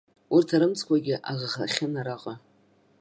[0.35, 2.33] Урҭ арымӡқәагьы аӷахахьан араҟа.